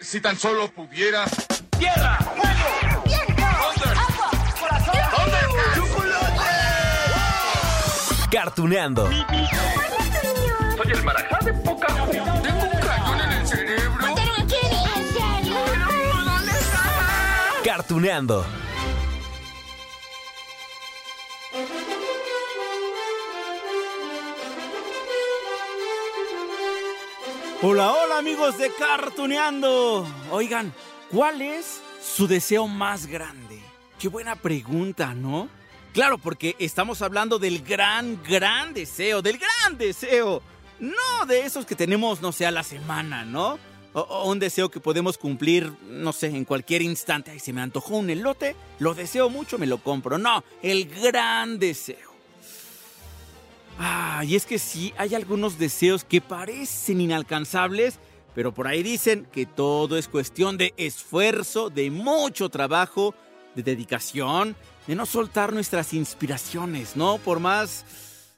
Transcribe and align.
Si 0.00 0.20
tan 0.20 0.38
solo 0.38 0.70
pudiera. 0.70 1.24
¡Tierra! 1.78 2.18
¡Fuego! 2.18 3.02
¡Viento! 3.04 3.42
¡Agua! 3.42 4.30
¡Corazón! 4.60 4.94
¡Chocolate! 5.74 6.40
Cartuneando. 8.30 9.08
Soy 9.08 10.92
el 10.92 11.04
marajá 11.04 11.38
de 11.44 11.52
poca 11.54 11.86
Tengo 11.86 12.64
un 12.64 12.80
cañón 12.80 13.20
en 13.20 13.32
el 13.32 13.46
cerebro. 13.46 14.14
Cartuneando. 17.64 18.44
Hola, 27.66 27.94
hola 27.94 28.18
amigos 28.18 28.58
de 28.58 28.70
Cartuneando. 28.74 30.06
Oigan, 30.30 30.70
¿cuál 31.10 31.40
es 31.40 31.80
su 31.98 32.26
deseo 32.26 32.68
más 32.68 33.06
grande? 33.06 33.58
Qué 33.98 34.08
buena 34.08 34.36
pregunta, 34.36 35.14
¿no? 35.14 35.48
Claro, 35.94 36.18
porque 36.18 36.56
estamos 36.58 37.00
hablando 37.00 37.38
del 37.38 37.64
gran, 37.64 38.22
gran 38.22 38.74
deseo, 38.74 39.22
del 39.22 39.38
gran 39.38 39.78
deseo. 39.78 40.42
No 40.78 41.24
de 41.26 41.46
esos 41.46 41.64
que 41.64 41.74
tenemos, 41.74 42.20
no 42.20 42.32
sé, 42.32 42.44
a 42.44 42.50
la 42.50 42.64
semana, 42.64 43.24
¿no? 43.24 43.58
O, 43.94 44.30
un 44.30 44.38
deseo 44.38 44.70
que 44.70 44.80
podemos 44.80 45.16
cumplir, 45.16 45.72
no 45.88 46.12
sé, 46.12 46.26
en 46.26 46.44
cualquier 46.44 46.82
instante. 46.82 47.30
Ay, 47.30 47.40
se 47.40 47.54
me 47.54 47.62
antojó 47.62 47.96
un 47.96 48.10
elote, 48.10 48.54
lo 48.78 48.92
deseo 48.92 49.30
mucho, 49.30 49.56
me 49.56 49.66
lo 49.66 49.78
compro. 49.78 50.18
No, 50.18 50.44
el 50.60 50.84
gran 50.84 51.58
deseo. 51.58 52.13
Ah, 53.78 54.22
y 54.24 54.36
es 54.36 54.46
que 54.46 54.58
sí, 54.58 54.92
hay 54.96 55.14
algunos 55.14 55.58
deseos 55.58 56.04
que 56.04 56.20
parecen 56.20 57.00
inalcanzables, 57.00 57.98
pero 58.34 58.52
por 58.52 58.66
ahí 58.66 58.82
dicen 58.82 59.26
que 59.32 59.46
todo 59.46 59.96
es 59.96 60.08
cuestión 60.08 60.56
de 60.56 60.74
esfuerzo, 60.76 61.70
de 61.70 61.90
mucho 61.90 62.48
trabajo, 62.48 63.14
de 63.54 63.62
dedicación, 63.62 64.56
de 64.86 64.94
no 64.94 65.06
soltar 65.06 65.52
nuestras 65.52 65.92
inspiraciones, 65.94 66.96
¿no? 66.96 67.18
Por 67.18 67.40
más, 67.40 67.84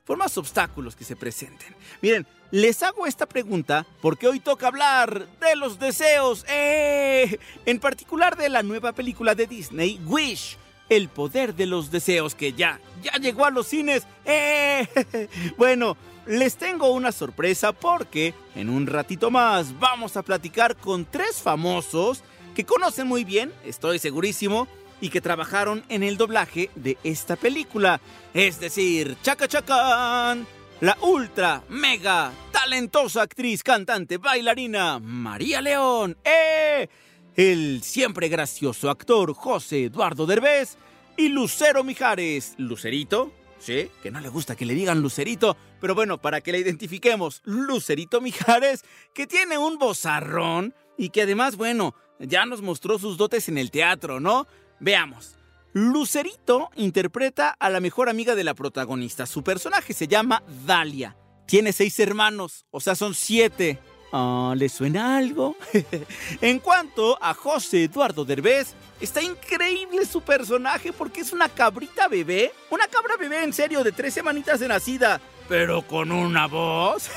por 0.05 0.17
más 0.17 0.37
obstáculos 0.39 0.97
que 0.97 1.05
se 1.05 1.17
presenten. 1.17 1.75
Miren, 2.00 2.27
les 2.50 2.83
hago 2.83 3.06
esta 3.06 3.27
pregunta 3.27 3.87
porque 4.00 4.28
hoy 4.28 4.41
toca 4.41 4.69
hablar 4.69 5.27
de 5.41 5.56
los 5.56 5.78
deseos, 5.78 6.45
¡eh! 6.48 7.39
en 7.65 7.81
particular 7.81 8.37
de 8.37 8.48
la 8.48 8.62
nueva 8.62 8.93
película 8.93 9.34
de 9.34 9.47
Disney, 9.47 10.00
Wish. 10.06 10.56
El 10.89 11.09
poder 11.09 11.55
de 11.55 11.67
los 11.67 11.91
deseos 11.91 12.34
que 12.34 12.53
ya, 12.53 12.81
ya 13.03 13.12
llegó 13.19 13.45
a 13.45 13.51
los 13.51 13.67
cines. 13.67 14.06
¡Eh! 14.25 14.87
Bueno, 15.56 15.97
les 16.27 16.56
tengo 16.56 16.91
una 16.91 17.12
sorpresa 17.12 17.73
porque 17.73 18.34
en 18.55 18.69
un 18.69 18.87
ratito 18.87 19.31
más 19.31 19.78
vamos 19.78 20.17
a 20.17 20.23
platicar 20.23 20.77
con 20.77 21.05
tres 21.05 21.43
famosos 21.43 22.23
que 22.55 22.65
conocen 22.65 23.06
muy 23.06 23.25
bien, 23.25 23.53
estoy 23.65 23.98
segurísimo, 23.98 24.67
y 25.01 25.11
que 25.11 25.20
trabajaron 25.20 25.84
en 25.89 26.03
el 26.03 26.17
doblaje 26.17 26.70
de 26.75 26.97
esta 27.05 27.37
película. 27.37 28.00
Es 28.33 28.61
decir, 28.61 29.16
Chaca 29.22 29.47
Chacán, 29.47 30.47
la 30.81 30.97
ultra, 31.03 31.62
mega, 31.69 32.33
talentosa 32.50 33.22
actriz, 33.22 33.62
cantante, 33.62 34.19
bailarina, 34.19 34.99
María 34.99 35.60
León. 35.60 36.16
¡Eh! 36.25 36.89
el 37.37 37.83
siempre 37.83 38.28
gracioso 38.28 38.89
actor 38.89 39.34
José 39.34 39.84
Eduardo 39.84 40.25
Derbez 40.25 40.78
y 41.16 41.28
Lucero 41.28 41.84
Mijares. 41.84 42.54
¿Lucerito? 42.59 43.32
Sí, 43.59 43.91
que 44.03 44.10
no 44.10 44.21
le 44.21 44.28
gusta 44.28 44.54
que 44.54 44.66
le 44.66 44.75
digan 44.75 45.00
Lucerito, 45.00 45.56
pero 45.81 45.94
bueno, 45.94 46.19
para 46.19 46.41
que 46.41 46.53
le 46.53 46.59
identifiquemos, 46.59 47.41
Lucerito 47.44 48.21
Mijares, 48.21 48.84
que 49.15 49.27
tiene 49.27 49.59
un 49.59 49.78
bozarrón 49.78 50.75
y 50.99 51.09
que 51.09 51.22
además, 51.22 51.56
bueno, 51.56 51.94
ya 52.21 52.44
nos 52.47 52.62
mostró 52.62 52.99
sus 52.99 53.16
dotes 53.16 53.49
en 53.49 53.59
el 53.59 53.71
teatro, 53.71 54.21
¿no? 54.21 54.47
Veamos. 54.78 55.37
Lucerito 55.72 56.71
interpreta 56.77 57.50
a 57.50 57.69
la 57.69 57.81
mejor 57.81 58.09
amiga 58.09 58.34
de 58.34 58.44
la 58.44 58.54
protagonista. 58.54 59.27
Su 59.27 59.43
personaje 59.43 59.93
se 59.93 60.09
llama 60.09 60.43
Dalia. 60.66 61.16
Tiene 61.47 61.72
seis 61.72 61.98
hermanos, 62.00 62.65
o 62.71 62.81
sea, 62.81 62.94
son 62.94 63.15
siete. 63.15 63.78
Ah, 64.12 64.55
¿Le 64.56 64.69
suena 64.69 65.17
algo? 65.17 65.56
en 66.41 66.59
cuanto 66.59 67.19
a 67.21 67.34
José 67.34 67.84
Eduardo 67.84 68.25
Derbez, 68.25 68.75
está 69.00 69.22
increíble 69.22 70.06
su 70.06 70.21
personaje 70.21 70.93
porque 70.93 71.21
es 71.21 71.33
una 71.33 71.49
cabrita 71.49 72.09
bebé. 72.09 72.53
Una 72.71 72.87
cabra 72.87 73.16
bebé 73.16 73.43
en 73.43 73.53
serio 73.53 73.83
de 73.83 73.93
tres 73.93 74.15
semanitas 74.15 74.61
de 74.61 74.69
nacida, 74.69 75.21
pero 75.49 75.83
con 75.83 76.12
una 76.12 76.47
voz. 76.47 77.11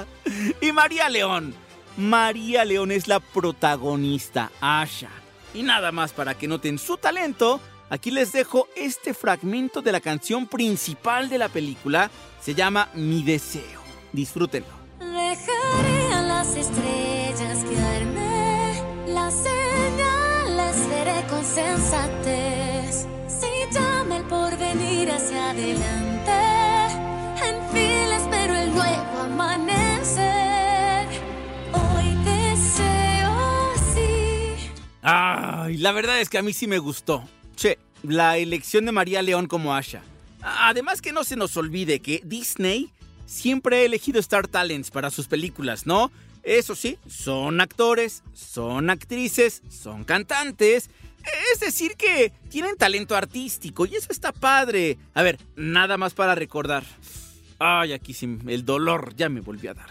y 0.60 0.72
María 0.72 1.08
León. 1.08 1.54
María 1.96 2.64
León 2.64 2.90
es 2.90 3.06
la 3.06 3.20
protagonista, 3.20 4.50
Asha. 4.60 5.10
Y 5.54 5.62
nada 5.62 5.92
más 5.92 6.12
para 6.12 6.34
que 6.34 6.48
noten 6.48 6.78
su 6.78 6.96
talento, 6.96 7.60
aquí 7.88 8.10
les 8.10 8.32
dejo 8.32 8.68
este 8.74 9.14
fragmento 9.14 9.80
de 9.80 9.92
la 9.92 10.00
canción 10.00 10.48
principal 10.48 11.28
de 11.28 11.38
la 11.38 11.48
película. 11.48 12.10
Se 12.40 12.54
llama 12.54 12.88
Mi 12.94 13.22
Deseo. 13.22 13.80
Disfrútenlo. 14.12 14.74
Sensatez. 21.44 23.06
Si 23.28 23.46
llama 23.72 24.16
el 24.16 24.24
porvenir 24.24 25.10
hacia 25.10 25.50
adelante, 25.50 26.32
en 27.46 27.68
fin 27.72 28.12
espero 28.16 28.56
el 28.56 28.74
nuevo 28.74 29.18
amanecer. 29.24 31.06
Hoy 31.72 32.14
deseo 32.24 33.72
sí. 33.94 34.70
Ay, 35.02 35.76
la 35.76 35.92
verdad 35.92 36.20
es 36.20 36.28
que 36.28 36.38
a 36.38 36.42
mí 36.42 36.52
sí 36.52 36.66
me 36.66 36.78
gustó. 36.78 37.24
Che, 37.56 37.78
la 38.02 38.38
elección 38.38 38.84
de 38.86 38.92
María 38.92 39.22
León 39.22 39.46
como 39.46 39.74
Asha. 39.74 40.02
Además 40.42 41.00
que 41.00 41.12
no 41.12 41.24
se 41.24 41.36
nos 41.36 41.56
olvide 41.56 42.00
que 42.00 42.20
Disney 42.24 42.90
siempre 43.26 43.76
ha 43.78 43.82
elegido 43.82 44.20
Star 44.20 44.46
Talents 44.46 44.90
para 44.90 45.10
sus 45.10 45.26
películas, 45.26 45.86
¿no? 45.86 46.10
Eso 46.42 46.74
sí, 46.74 46.98
son 47.08 47.62
actores, 47.62 48.22
son 48.34 48.90
actrices, 48.90 49.62
son 49.70 50.04
cantantes. 50.04 50.90
Es 51.52 51.60
decir, 51.60 51.92
que 51.96 52.32
tienen 52.50 52.76
talento 52.76 53.16
artístico 53.16 53.86
y 53.86 53.96
eso 53.96 54.08
está 54.10 54.32
padre. 54.32 54.98
A 55.14 55.22
ver, 55.22 55.38
nada 55.56 55.96
más 55.96 56.14
para 56.14 56.34
recordar. 56.34 56.84
Ay, 57.58 57.92
aquí 57.92 58.12
sí, 58.12 58.38
el 58.46 58.64
dolor 58.64 59.14
ya 59.16 59.28
me 59.28 59.40
volvió 59.40 59.70
a 59.70 59.74
dar. 59.74 59.88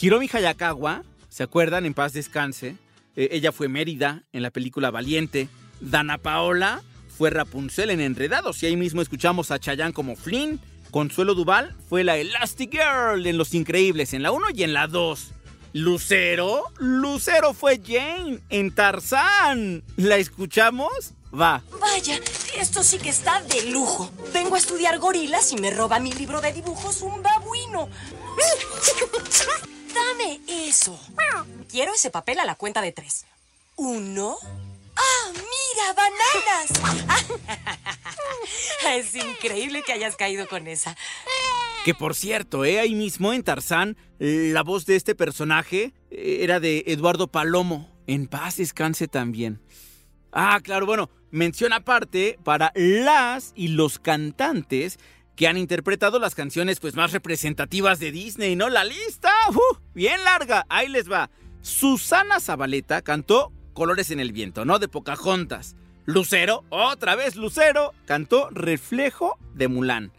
Hiromi 0.00 0.28
Hayakawa, 0.32 1.02
¿se 1.28 1.42
acuerdan? 1.42 1.86
En 1.86 1.94
paz 1.94 2.12
descanse. 2.12 2.76
Eh, 3.16 3.30
ella 3.32 3.52
fue 3.52 3.68
Mérida 3.68 4.22
en 4.32 4.42
la 4.42 4.50
película 4.50 4.90
Valiente. 4.90 5.48
Dana 5.80 6.18
Paola 6.18 6.82
fue 7.16 7.30
Rapunzel 7.30 7.90
en 7.90 8.00
Enredados 8.00 8.62
y 8.62 8.66
ahí 8.66 8.76
mismo 8.76 9.02
escuchamos 9.02 9.50
a 9.50 9.58
Chayanne 9.58 9.92
como 9.92 10.14
Flynn. 10.16 10.60
Consuelo 10.90 11.34
Duval 11.34 11.74
fue 11.88 12.04
la 12.04 12.16
Elastic 12.16 12.72
Girl 12.72 13.26
en 13.26 13.36
Los 13.36 13.54
Increíbles, 13.54 14.14
en 14.14 14.22
la 14.22 14.30
1 14.30 14.46
y 14.54 14.62
en 14.62 14.72
la 14.72 14.86
2. 14.86 15.32
Lucero, 15.72 16.64
Lucero 16.78 17.52
fue 17.54 17.80
Jane 17.84 18.40
en 18.48 18.74
Tarzán. 18.74 19.82
¿La 19.96 20.16
escuchamos? 20.16 21.12
Va. 21.38 21.62
Vaya, 21.80 22.18
esto 22.56 22.82
sí 22.82 22.98
que 22.98 23.10
está 23.10 23.42
de 23.42 23.66
lujo. 23.66 24.10
Vengo 24.32 24.54
a 24.54 24.58
estudiar 24.58 24.98
gorilas 24.98 25.52
y 25.52 25.56
me 25.56 25.70
roba 25.70 25.98
mi 25.98 26.12
libro 26.12 26.40
de 26.40 26.52
dibujos 26.52 27.02
un 27.02 27.22
babuino. 27.22 27.88
Dame 29.94 30.40
eso. 30.48 30.98
Quiero 31.70 31.92
ese 31.92 32.10
papel 32.10 32.38
a 32.38 32.44
la 32.46 32.54
cuenta 32.54 32.80
de 32.80 32.92
tres. 32.92 33.26
Uno. 33.76 34.36
¡Ah, 34.96 35.32
mira, 35.32 35.92
bananas! 35.92 37.28
es 38.96 39.14
increíble 39.14 39.82
que 39.86 39.92
hayas 39.92 40.16
caído 40.16 40.48
con 40.48 40.66
esa. 40.66 40.96
Que 41.88 41.94
por 41.94 42.14
cierto, 42.14 42.66
¿eh? 42.66 42.80
ahí 42.80 42.94
mismo 42.94 43.32
en 43.32 43.42
Tarzán, 43.42 43.96
la 44.18 44.62
voz 44.62 44.84
de 44.84 44.94
este 44.94 45.14
personaje 45.14 45.94
eh, 46.10 46.40
era 46.42 46.60
de 46.60 46.84
Eduardo 46.86 47.28
Palomo. 47.28 47.90
En 48.06 48.26
paz 48.26 48.58
descanse 48.58 49.08
también. 49.08 49.62
Ah, 50.30 50.60
claro, 50.62 50.84
bueno, 50.84 51.08
mención 51.30 51.72
aparte 51.72 52.38
para 52.44 52.72
las 52.74 53.54
y 53.56 53.68
los 53.68 53.98
cantantes 53.98 54.98
que 55.34 55.48
han 55.48 55.56
interpretado 55.56 56.18
las 56.18 56.34
canciones 56.34 56.78
pues 56.78 56.94
más 56.94 57.12
representativas 57.12 57.98
de 58.00 58.12
Disney, 58.12 58.54
¿no? 58.54 58.68
La 58.68 58.84
lista, 58.84 59.32
uh, 59.48 59.78
bien 59.94 60.22
larga, 60.24 60.66
ahí 60.68 60.88
les 60.88 61.10
va. 61.10 61.30
Susana 61.62 62.38
Zabaleta 62.38 63.00
cantó 63.00 63.50
Colores 63.72 64.10
en 64.10 64.20
el 64.20 64.32
Viento, 64.32 64.66
¿no? 64.66 64.78
De 64.78 64.88
Pocahontas. 64.88 65.74
Lucero, 66.04 66.66
otra 66.68 67.14
vez 67.14 67.34
Lucero, 67.34 67.94
cantó 68.04 68.50
Reflejo 68.50 69.38
de 69.54 69.68
Mulan. 69.68 70.12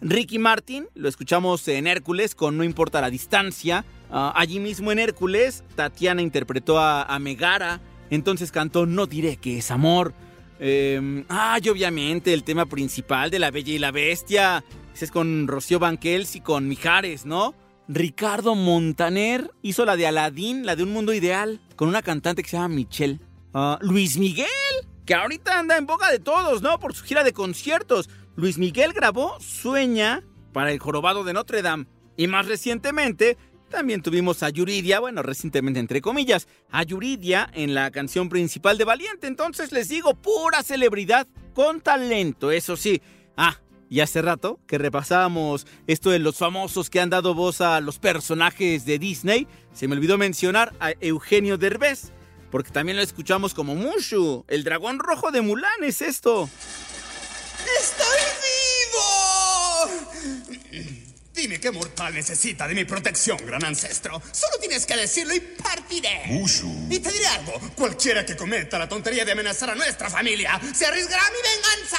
Ricky 0.00 0.38
Martin, 0.38 0.86
lo 0.94 1.08
escuchamos 1.08 1.66
en 1.66 1.88
Hércules 1.88 2.34
con 2.34 2.56
No 2.56 2.62
importa 2.62 3.00
la 3.00 3.10
distancia. 3.10 3.84
Ah, 4.10 4.32
allí 4.36 4.60
mismo 4.60 4.92
en 4.92 5.00
Hércules, 5.00 5.64
Tatiana 5.74 6.22
interpretó 6.22 6.78
a, 6.78 7.18
Megara, 7.18 7.80
entonces 8.08 8.52
cantó 8.52 8.86
No 8.86 9.06
diré 9.06 9.36
que 9.36 9.58
es 9.58 9.70
amor. 9.70 10.14
Eh, 10.60 11.24
ah, 11.28 11.58
y 11.62 11.68
obviamente 11.68 12.32
el 12.32 12.44
tema 12.44 12.66
principal 12.66 13.30
de 13.30 13.40
La 13.40 13.50
Bella 13.50 13.72
y 13.72 13.78
la 13.78 13.90
Bestia. 13.90 14.64
Ese 14.94 15.06
es 15.06 15.10
con 15.10 15.48
Rocío 15.48 15.78
Banquels 15.78 16.36
y 16.36 16.40
con 16.40 16.68
Mijares, 16.68 17.26
¿no? 17.26 17.54
Ricardo 17.88 18.54
Montaner 18.54 19.50
hizo 19.62 19.84
la 19.84 19.96
de 19.96 20.06
Aladdin, 20.06 20.64
la 20.64 20.76
de 20.76 20.82
Un 20.84 20.92
Mundo 20.92 21.12
Ideal, 21.12 21.60
con 21.74 21.88
una 21.88 22.02
cantante 22.02 22.42
que 22.42 22.50
se 22.50 22.56
llama 22.56 22.74
Michelle. 22.74 23.18
Ah, 23.52 23.78
Luis 23.80 24.16
Miguel, 24.16 24.46
que 25.06 25.14
ahorita 25.14 25.58
anda 25.58 25.76
en 25.76 25.86
boca 25.86 26.10
de 26.10 26.18
todos, 26.18 26.62
¿no? 26.62 26.78
Por 26.78 26.94
su 26.94 27.02
gira 27.04 27.24
de 27.24 27.32
conciertos. 27.32 28.08
Luis 28.38 28.56
Miguel 28.56 28.92
grabó 28.92 29.36
Sueña 29.40 30.22
para 30.52 30.70
el 30.70 30.78
Jorobado 30.78 31.24
de 31.24 31.32
Notre 31.32 31.60
Dame. 31.60 31.86
Y 32.16 32.28
más 32.28 32.46
recientemente 32.46 33.36
también 33.68 34.00
tuvimos 34.00 34.44
a 34.44 34.48
Yuridia, 34.48 35.00
bueno, 35.00 35.24
recientemente 35.24 35.80
entre 35.80 36.00
comillas, 36.00 36.46
a 36.70 36.84
Yuridia 36.84 37.50
en 37.52 37.74
la 37.74 37.90
canción 37.90 38.28
principal 38.28 38.78
de 38.78 38.84
Valiente. 38.84 39.26
Entonces 39.26 39.72
les 39.72 39.88
digo, 39.88 40.14
pura 40.14 40.62
celebridad 40.62 41.26
con 41.52 41.80
talento, 41.80 42.52
eso 42.52 42.76
sí. 42.76 43.02
Ah, 43.36 43.58
y 43.90 44.02
hace 44.02 44.22
rato 44.22 44.60
que 44.68 44.78
repasábamos 44.78 45.66
esto 45.88 46.10
de 46.10 46.20
los 46.20 46.36
famosos 46.36 46.90
que 46.90 47.00
han 47.00 47.10
dado 47.10 47.34
voz 47.34 47.60
a 47.60 47.80
los 47.80 47.98
personajes 47.98 48.84
de 48.84 49.00
Disney, 49.00 49.48
se 49.72 49.88
me 49.88 49.96
olvidó 49.96 50.16
mencionar 50.16 50.76
a 50.78 50.92
Eugenio 51.00 51.58
Derbez, 51.58 52.12
porque 52.52 52.70
también 52.70 52.98
lo 52.98 53.02
escuchamos 53.02 53.52
como 53.52 53.74
Mushu, 53.74 54.44
el 54.46 54.62
dragón 54.62 55.00
rojo 55.00 55.32
de 55.32 55.40
Mulan 55.40 55.82
es 55.82 56.02
esto. 56.02 56.48
¡Estoy 57.80 58.20
vivo! 60.22 60.67
Dime 61.34 61.60
qué 61.60 61.70
mortal 61.70 62.14
necesita 62.14 62.66
de 62.66 62.74
mi 62.74 62.84
protección, 62.84 63.38
gran 63.46 63.64
ancestro. 63.64 64.20
Solo 64.32 64.58
tienes 64.58 64.84
que 64.84 64.96
decirlo 64.96 65.34
y 65.34 65.40
partiré. 65.40 66.22
Mushu. 66.26 66.88
Y 66.90 66.98
te 66.98 67.12
diré 67.12 67.26
algo. 67.26 67.52
Cualquiera 67.76 68.26
que 68.26 68.34
cometa 68.36 68.76
la 68.76 68.88
tontería 68.88 69.24
de 69.24 69.30
amenazar 69.32 69.70
a 69.70 69.76
nuestra 69.76 70.10
familia 70.10 70.60
se 70.74 70.86
arriesgará 70.86 71.22
a 71.24 71.30
mi 71.30 71.36
venganza. 71.54 71.98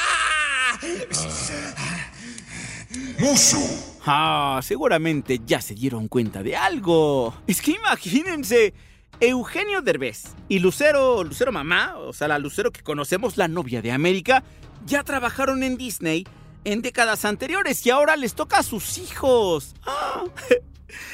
Mushu. 3.19 3.65
Ah, 4.05 4.59
seguramente 4.61 5.39
ya 5.45 5.61
se 5.61 5.73
dieron 5.73 6.09
cuenta 6.09 6.43
de 6.43 6.57
algo. 6.57 7.41
Es 7.47 7.61
que 7.61 7.71
imagínense, 7.71 8.73
Eugenio 9.21 9.81
Derbez 9.81 10.23
y 10.49 10.59
Lucero, 10.59 11.23
Lucero 11.23 11.51
Mamá, 11.53 11.95
o 11.97 12.11
sea, 12.11 12.27
la 12.27 12.39
Lucero 12.39 12.71
que 12.71 12.81
conocemos, 12.81 13.37
la 13.37 13.47
novia 13.47 13.81
de 13.81 13.91
América, 13.93 14.43
ya 14.85 15.03
trabajaron 15.03 15.63
en 15.63 15.77
Disney 15.77 16.25
en 16.63 16.81
décadas 16.81 17.25
anteriores 17.25 17.85
y 17.85 17.89
ahora 17.89 18.15
les 18.15 18.35
toca 18.35 18.59
a 18.59 18.63
sus 18.63 18.97
hijos. 18.97 19.75
Ah. 19.85 20.23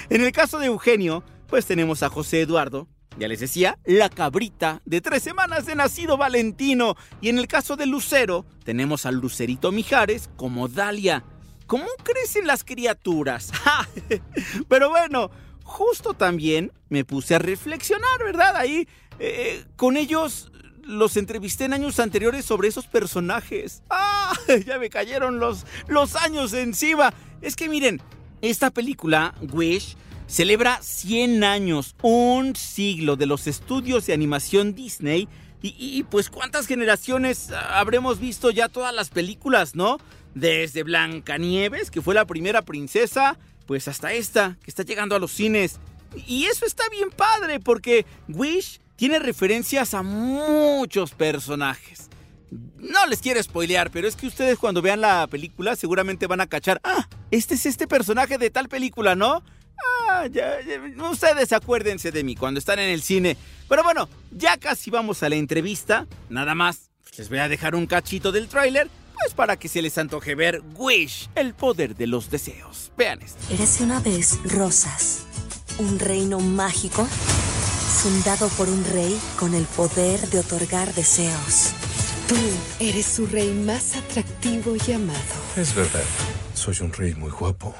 En 0.10 0.22
el 0.22 0.32
caso 0.32 0.58
de 0.58 0.68
Eugenio, 0.68 1.22
pues 1.48 1.66
tenemos 1.66 2.02
a 2.02 2.10
José 2.10 2.42
Eduardo, 2.42 2.88
ya 3.18 3.28
les 3.28 3.40
decía, 3.40 3.78
la 3.86 4.10
cabrita 4.10 4.82
de 4.86 5.02
tres 5.02 5.24
semanas 5.24 5.66
de 5.66 5.76
nacido 5.76 6.18
Valentino. 6.18 6.96
Y 7.22 7.30
en 7.30 7.40
el 7.40 7.48
caso 7.48 7.76
de 7.76 7.86
Lucero, 7.86 8.46
tenemos 8.64 9.06
al 9.06 9.16
Lucerito 9.16 9.72
Mijares 9.72 10.30
como 10.36 10.68
Dalia. 10.68 11.24
¿Cómo 11.68 11.86
crecen 12.04 12.46
las 12.48 12.64
criaturas? 12.64 13.52
Pero 14.70 14.90
bueno, 14.90 15.32
justo 15.64 16.14
también 16.14 16.72
me 16.90 17.06
puse 17.06 17.36
a 17.36 17.40
reflexionar, 17.40 18.20
¿verdad? 18.20 18.56
Ahí, 18.56 18.88
eh, 19.20 19.66
con 19.76 19.98
ellos 19.98 20.52
los 20.86 21.18
entrevisté 21.18 21.66
en 21.66 21.74
años 21.74 22.00
anteriores 22.00 22.46
sobre 22.46 22.68
esos 22.68 22.88
personajes. 22.88 23.84
¡Ah! 23.90 24.34
Ya 24.66 24.80
me 24.80 24.90
cayeron 24.90 25.40
los, 25.40 25.66
los 25.88 26.16
años 26.16 26.54
encima. 26.54 27.14
Es 27.42 27.56
que 27.56 27.70
miren, 27.70 28.02
esta 28.42 28.72
película, 28.72 29.34
Wish, 29.52 29.98
celebra 30.28 30.82
100 30.82 31.44
años, 31.44 31.96
un 32.02 32.56
siglo 32.56 33.16
de 33.16 33.26
los 33.26 33.48
estudios 33.48 34.06
de 34.06 34.14
animación 34.14 34.74
Disney. 34.74 35.28
Y, 35.62 35.76
y, 35.78 36.04
pues 36.04 36.30
cuántas 36.30 36.68
generaciones 36.68 37.52
habremos 37.52 38.20
visto 38.20 38.52
ya 38.52 38.70
todas 38.70 38.94
las 38.94 39.10
películas, 39.10 39.76
¿no? 39.76 39.98
Desde 40.36 40.84
Blancanieves, 40.84 41.90
que 41.90 42.04
fue 42.04 42.14
la 42.14 42.26
primera 42.26 42.62
princesa, 42.62 43.40
pues 43.66 43.88
hasta 43.88 44.14
esta, 44.14 44.58
que 44.64 44.70
está 44.70 44.84
llegando 44.84 45.16
a 45.16 45.20
los 45.20 45.32
cines. 45.32 45.80
Y 46.28 46.46
eso 46.46 46.68
está 46.68 46.88
bien 46.90 47.10
padre, 47.10 47.60
porque 47.60 48.06
Wish 48.28 48.80
tiene 48.96 49.20
referencias 49.20 49.94
a 49.94 50.04
muchos 50.04 51.12
personajes. 51.12 52.10
No 52.78 53.06
les 53.08 53.22
quiero 53.22 53.42
spoilear, 53.42 53.92
pero 53.92 54.08
es 54.08 54.16
que 54.16 54.28
ustedes 54.28 54.58
cuando 54.58 54.82
vean 54.82 55.02
la 55.02 55.28
película 55.28 55.76
seguramente 55.76 56.28
van 56.28 56.42
a 56.42 56.48
cachar, 56.48 56.80
ah, 56.84 57.08
este 57.32 57.56
es 57.56 57.66
este 57.66 57.88
personaje 57.88 58.38
de 58.38 58.50
tal 58.50 58.70
película, 58.70 59.16
¿no? 59.16 59.44
Ah, 60.10 60.28
ya, 60.32 60.60
ya, 60.62 61.10
ustedes 61.10 61.52
acuérdense 61.52 62.12
de 62.12 62.24
mí 62.24 62.36
cuando 62.36 62.60
están 62.60 62.80
en 62.80 62.90
el 62.90 63.02
cine. 63.02 63.36
Pero 63.68 63.84
bueno, 63.84 64.08
ya 64.32 64.58
casi 64.58 64.92
vamos 64.92 65.24
a 65.24 65.30
la 65.30 65.36
entrevista. 65.36 66.08
Nada 66.30 66.56
más, 66.56 66.92
les 67.18 67.30
voy 67.30 67.40
a 67.40 67.50
dejar 67.50 67.76
un 67.76 67.88
cachito 67.88 68.32
del 68.32 68.48
tráiler, 68.48 68.90
pues 69.20 69.34
para 69.34 69.58
que 69.58 69.68
se 69.68 69.82
les 69.82 69.98
antoje 69.98 70.36
ver 70.36 70.62
Wish, 70.76 71.30
el 71.36 71.54
poder 71.54 71.96
de 71.96 72.08
los 72.08 72.30
deseos. 72.30 72.92
Vean 72.98 73.22
esto. 73.22 73.40
Érase 73.54 73.84
una 73.84 74.00
vez 74.00 74.40
Rosas, 74.46 75.26
un 75.80 76.00
reino 76.00 76.40
mágico 76.40 77.08
fundado 77.96 78.50
por 78.50 78.70
un 78.70 78.84
rey 78.86 79.20
con 79.40 79.54
el 79.54 79.64
poder 79.66 80.20
de 80.30 80.40
otorgar 80.40 80.94
deseos. 80.94 81.72
Tú 82.28 82.36
eres 82.80 83.06
su 83.06 83.26
rey 83.26 83.52
más 83.52 83.96
atractivo 83.96 84.76
y 84.76 84.92
amado. 84.92 85.20
Es 85.56 85.74
verdad. 85.74 86.04
Soy 86.54 86.76
un 86.82 86.92
rey 86.92 87.16
muy 87.16 87.32
guapo. 87.32 87.74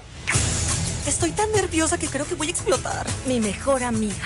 Estoy 1.06 1.32
tan 1.32 1.52
nerviosa 1.52 1.98
que 1.98 2.08
creo 2.08 2.26
que 2.26 2.36
voy 2.36 2.48
a 2.48 2.52
explotar. 2.52 3.06
Mi 3.28 3.40
mejor 3.40 3.84
amiga, 3.84 4.26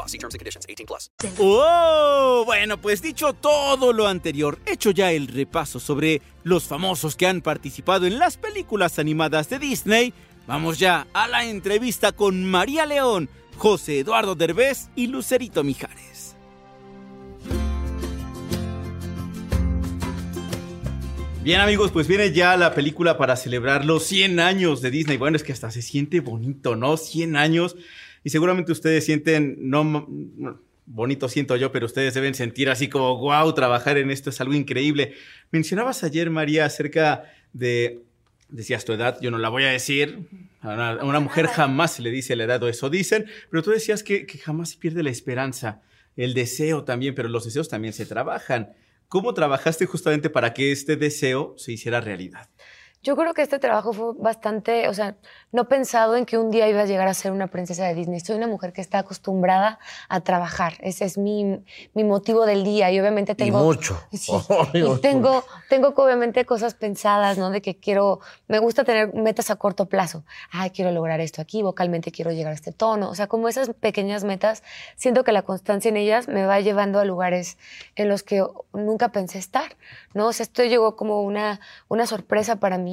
See 0.07 0.17
terms 0.17 0.33
and 0.35 0.39
conditions. 0.39 0.65
18 0.67 0.85
plus. 0.85 1.11
¡Oh! 1.39 2.43
Bueno, 2.45 2.79
pues 2.79 3.01
dicho 3.01 3.33
todo 3.33 3.93
lo 3.93 4.07
anterior, 4.07 4.59
hecho 4.65 4.91
ya 4.91 5.11
el 5.11 5.27
repaso 5.27 5.79
sobre 5.79 6.21
los 6.43 6.63
famosos 6.63 7.15
que 7.15 7.27
han 7.27 7.41
participado 7.41 8.05
en 8.05 8.19
las 8.19 8.37
películas 8.37 8.99
animadas 8.99 9.49
de 9.49 9.59
Disney, 9.59 10.13
vamos 10.47 10.79
ya 10.79 11.07
a 11.13 11.27
la 11.27 11.45
entrevista 11.45 12.11
con 12.11 12.45
María 12.45 12.85
León, 12.85 13.29
José 13.57 13.99
Eduardo 13.99 14.35
Derbez 14.35 14.89
y 14.95 15.07
Lucerito 15.07 15.63
Mijares. 15.63 16.11
Bien 21.43 21.59
amigos, 21.59 21.89
pues 21.91 22.07
viene 22.07 22.31
ya 22.31 22.55
la 22.55 22.75
película 22.75 23.17
para 23.17 23.35
celebrar 23.35 23.83
los 23.83 24.03
100 24.03 24.39
años 24.39 24.79
de 24.81 24.91
Disney. 24.91 25.17
Bueno, 25.17 25.37
es 25.37 25.43
que 25.43 25.51
hasta 25.51 25.71
se 25.71 25.81
siente 25.81 26.19
bonito, 26.19 26.75
¿no? 26.75 26.97
100 26.97 27.35
años. 27.35 27.75
Y 28.23 28.29
seguramente 28.29 28.71
ustedes 28.71 29.05
sienten, 29.05 29.57
no, 29.59 30.07
bonito 30.85 31.29
siento 31.29 31.55
yo, 31.55 31.71
pero 31.71 31.85
ustedes 31.85 32.13
deben 32.13 32.35
sentir 32.35 32.69
así 32.69 32.87
como, 32.87 33.17
wow, 33.17 33.53
trabajar 33.53 33.97
en 33.97 34.11
esto 34.11 34.29
es 34.29 34.41
algo 34.41 34.53
increíble. 34.53 35.13
Mencionabas 35.51 36.03
ayer, 36.03 36.29
María, 36.29 36.65
acerca 36.65 37.23
de, 37.53 38.03
decías 38.49 38.85
tu 38.85 38.93
edad, 38.93 39.19
yo 39.21 39.31
no 39.31 39.37
la 39.37 39.49
voy 39.49 39.63
a 39.63 39.69
decir, 39.69 40.27
a 40.61 40.73
una, 40.73 40.91
a 40.91 41.05
una 41.05 41.19
mujer 41.19 41.47
jamás 41.47 41.93
se 41.93 42.01
le 42.01 42.11
dice 42.11 42.35
la 42.35 42.43
edad 42.43 42.61
o 42.63 42.67
eso 42.67 42.89
dicen, 42.89 43.25
pero 43.49 43.63
tú 43.63 43.71
decías 43.71 44.03
que, 44.03 44.25
que 44.25 44.37
jamás 44.37 44.69
se 44.69 44.77
pierde 44.77 45.03
la 45.03 45.09
esperanza, 45.09 45.81
el 46.15 46.33
deseo 46.33 46.83
también, 46.83 47.15
pero 47.15 47.29
los 47.29 47.45
deseos 47.45 47.69
también 47.69 47.93
se 47.93 48.05
trabajan. 48.05 48.73
¿Cómo 49.07 49.33
trabajaste 49.33 49.85
justamente 49.85 50.29
para 50.29 50.53
que 50.53 50.71
este 50.71 50.95
deseo 50.95 51.55
se 51.57 51.73
hiciera 51.73 51.99
realidad? 51.99 52.49
Yo 53.03 53.15
creo 53.15 53.33
que 53.33 53.41
este 53.41 53.57
trabajo 53.57 53.93
fue 53.93 54.13
bastante, 54.19 54.87
o 54.87 54.93
sea, 54.93 55.15
no 55.51 55.67
pensado 55.67 56.15
en 56.15 56.25
que 56.27 56.37
un 56.37 56.51
día 56.51 56.67
iba 56.67 56.81
a 56.81 56.85
llegar 56.85 57.07
a 57.07 57.15
ser 57.15 57.31
una 57.31 57.47
princesa 57.47 57.83
de 57.85 57.95
Disney. 57.95 58.19
Soy 58.19 58.35
una 58.35 58.45
mujer 58.45 58.73
que 58.73 58.81
está 58.81 58.99
acostumbrada 58.99 59.79
a 60.07 60.21
trabajar. 60.21 60.73
Ese 60.81 61.05
es 61.05 61.17
mi, 61.17 61.63
mi 61.95 62.03
motivo 62.03 62.45
del 62.45 62.63
día 62.63 62.91
y 62.91 62.99
obviamente 62.99 63.33
tengo... 63.33 63.59
y 63.59 63.63
mucho. 63.63 63.99
Sí, 64.13 64.31
y 64.73 64.97
tengo, 64.99 65.43
tengo 65.69 65.93
obviamente 65.95 66.45
cosas 66.45 66.75
pensadas, 66.75 67.39
¿no? 67.39 67.49
De 67.49 67.63
que 67.63 67.75
quiero, 67.75 68.19
me 68.47 68.59
gusta 68.59 68.83
tener 68.83 69.15
metas 69.15 69.49
a 69.49 69.55
corto 69.55 69.87
plazo. 69.87 70.23
Ay, 70.51 70.69
quiero 70.69 70.91
lograr 70.91 71.21
esto 71.21 71.41
aquí, 71.41 71.63
vocalmente 71.63 72.11
quiero 72.11 72.29
llegar 72.29 72.51
a 72.51 72.55
este 72.55 72.71
tono. 72.71 73.09
O 73.09 73.15
sea, 73.15 73.25
como 73.25 73.47
esas 73.47 73.71
pequeñas 73.73 74.23
metas, 74.23 74.61
siento 74.95 75.23
que 75.23 75.31
la 75.31 75.41
constancia 75.41 75.89
en 75.89 75.97
ellas 75.97 76.27
me 76.27 76.45
va 76.45 76.59
llevando 76.59 76.99
a 76.99 77.05
lugares 77.05 77.57
en 77.95 78.09
los 78.09 78.21
que 78.21 78.45
nunca 78.73 79.09
pensé 79.11 79.39
estar, 79.39 79.75
¿no? 80.13 80.27
O 80.27 80.33
sea, 80.33 80.43
esto 80.43 80.63
llegó 80.63 80.95
como 80.95 81.23
una, 81.23 81.59
una 81.87 82.05
sorpresa 82.05 82.57
para 82.57 82.77
mí 82.77 82.90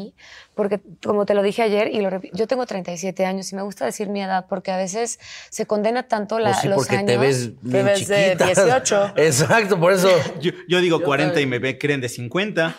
porque 0.54 0.80
como 1.04 1.24
te 1.26 1.34
lo 1.34 1.42
dije 1.42 1.62
ayer, 1.62 1.88
y 1.94 2.00
lo 2.00 2.10
repito, 2.10 2.36
yo 2.36 2.46
tengo 2.46 2.66
37 2.66 3.24
años 3.26 3.52
y 3.52 3.56
me 3.56 3.62
gusta 3.62 3.84
decir 3.84 4.08
mi 4.08 4.22
edad 4.22 4.46
porque 4.48 4.70
a 4.72 4.76
veces 4.76 5.18
se 5.50 5.66
condena 5.66 6.04
tanto 6.04 6.38
la, 6.38 6.50
Pues 6.50 6.60
sí, 6.62 6.68
los 6.68 6.76
porque 6.76 6.96
años. 6.96 7.06
te 7.12 7.16
ves 7.18 7.62
bien 7.62 7.86
ves 7.86 8.08
de 8.08 8.36
chiquita. 8.36 8.44
18. 8.64 9.12
Exacto, 9.16 9.78
por 9.78 9.92
eso. 9.92 10.10
Yo, 10.40 10.52
yo 10.68 10.80
digo 10.80 11.00
40 11.02 11.40
y 11.40 11.46
me 11.46 11.78
creen 11.78 12.00
de 12.00 12.08
50. 12.08 12.76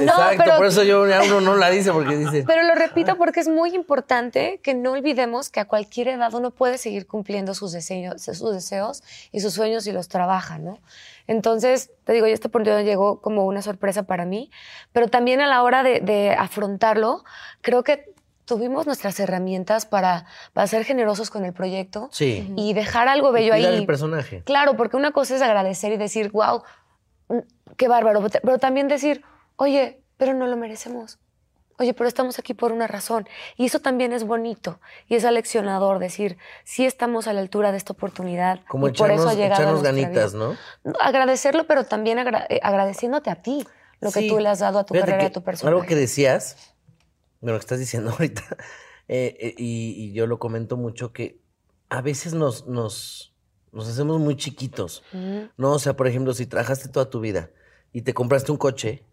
Exacto, 0.00 0.42
pero- 0.44 0.56
por 0.56 0.66
eso 0.66 0.82
yo 0.82 1.02
uno 1.02 1.40
no 1.40 1.56
la 1.56 1.70
dice 1.70 1.92
porque 1.92 2.16
dice. 2.16 2.42
Pero 2.46 2.62
lo 2.64 2.74
repito 2.74 3.16
porque 3.16 3.40
es 3.40 3.48
muy 3.48 3.74
importante 3.74 4.60
que 4.62 4.74
no 4.74 4.92
olvidemos 4.92 5.50
que 5.50 5.60
a 5.60 5.64
cualquier 5.66 6.08
edad 6.08 6.32
uno 6.34 6.50
puede 6.50 6.78
seguir 6.78 7.06
cumpliendo 7.06 7.54
sus 7.54 7.72
deseos, 7.72 8.22
sus 8.22 8.52
deseos 8.52 9.02
y 9.32 9.40
sus 9.40 9.52
sueños 9.54 9.86
y 9.86 9.92
los 9.92 10.08
trabaja, 10.08 10.58
¿no? 10.58 10.78
Entonces, 11.26 11.90
te 12.04 12.12
digo, 12.12 12.26
y 12.26 12.32
esta 12.32 12.48
oportunidad 12.48 12.82
llegó 12.84 13.20
como 13.20 13.44
una 13.46 13.62
sorpresa 13.62 14.02
para 14.04 14.24
mí, 14.24 14.50
pero 14.92 15.08
también 15.08 15.40
a 15.40 15.46
la 15.46 15.62
hora 15.62 15.82
de, 15.82 16.00
de 16.00 16.30
afrontarlo, 16.34 17.24
creo 17.60 17.84
que 17.84 18.12
tuvimos 18.44 18.86
nuestras 18.86 19.18
herramientas 19.20 19.86
para, 19.86 20.26
para 20.52 20.66
ser 20.66 20.84
generosos 20.84 21.30
con 21.30 21.44
el 21.44 21.52
proyecto 21.52 22.08
Sí. 22.10 22.52
y 22.56 22.74
dejar 22.74 23.06
algo 23.08 23.30
bello 23.30 23.54
ahí. 23.54 23.64
el 23.64 23.86
personaje. 23.86 24.42
Claro, 24.44 24.76
porque 24.76 24.96
una 24.96 25.12
cosa 25.12 25.36
es 25.36 25.42
agradecer 25.42 25.92
y 25.92 25.96
decir, 25.96 26.30
wow, 26.32 26.62
qué 27.76 27.88
bárbaro, 27.88 28.26
pero 28.42 28.58
también 28.58 28.88
decir, 28.88 29.22
oye, 29.62 30.00
pero 30.16 30.34
no 30.34 30.46
lo 30.46 30.56
merecemos. 30.56 31.18
Oye, 31.78 31.94
pero 31.94 32.06
estamos 32.06 32.38
aquí 32.38 32.52
por 32.54 32.70
una 32.70 32.86
razón. 32.86 33.26
Y 33.56 33.64
eso 33.66 33.80
también 33.80 34.12
es 34.12 34.24
bonito 34.24 34.78
y 35.08 35.14
es 35.16 35.24
aleccionador 35.24 35.98
decir, 35.98 36.36
sí 36.64 36.84
estamos 36.84 37.26
a 37.26 37.32
la 37.32 37.40
altura 37.40 37.72
de 37.72 37.78
esta 37.78 37.92
oportunidad. 37.92 38.60
Como 38.68 38.88
y 38.88 38.92
por 38.92 39.10
eso 39.10 39.30
echarnos, 39.30 39.32
ha 39.32 39.34
llegado 39.34 39.52
a 39.52 39.56
echarnos 39.64 39.82
nuestra 39.82 40.02
ganitas, 40.02 40.34
vida. 40.34 40.56
¿no? 40.84 40.92
Agradecerlo, 41.00 41.66
pero 41.66 41.84
también 41.84 42.18
agra- 42.18 42.46
eh, 42.50 42.60
agradeciéndote 42.62 43.30
a 43.30 43.36
ti 43.42 43.66
lo 44.00 44.12
que 44.12 44.28
tú 44.28 44.38
le 44.38 44.48
has 44.48 44.58
dado 44.60 44.78
a 44.80 44.84
tu 44.84 44.94
Fíjate 44.94 45.10
carrera 45.12 45.24
y 45.24 45.30
a 45.30 45.32
tu 45.32 45.42
personaje. 45.42 45.74
Algo 45.74 45.86
que 45.88 45.94
decías, 45.96 46.74
bueno, 47.40 47.58
que 47.58 47.62
estás 47.62 47.78
diciendo 47.78 48.10
ahorita, 48.18 48.42
eh, 49.08 49.36
eh, 49.40 49.54
y, 49.58 49.94
y 49.96 50.12
yo 50.12 50.26
lo 50.26 50.38
comento 50.38 50.76
mucho, 50.76 51.12
que 51.12 51.40
a 51.88 52.00
veces 52.02 52.34
nos, 52.34 52.66
nos, 52.68 53.34
nos 53.72 53.88
hacemos 53.88 54.20
muy 54.20 54.36
chiquitos. 54.36 55.02
Ujú. 55.12 55.48
¿no? 55.56 55.72
O 55.72 55.78
sea, 55.78 55.96
por 55.96 56.06
ejemplo, 56.06 56.34
si 56.34 56.46
trabajaste 56.46 56.88
toda 56.90 57.08
tu 57.10 57.20
vida 57.20 57.50
y 57.92 58.02
te 58.02 58.12
compraste 58.14 58.52
un 58.52 58.58
coche, 58.58 59.04